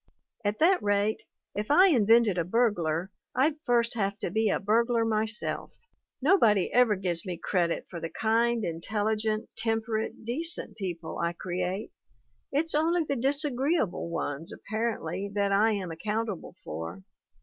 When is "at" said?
0.43-0.57